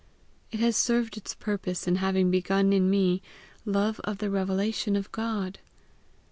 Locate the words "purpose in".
1.35-1.97